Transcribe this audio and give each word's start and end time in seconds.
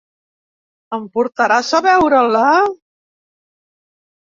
Em 0.97 1.03
portaràs 1.17 1.69
a 1.81 1.83
veure-la? 1.89 2.49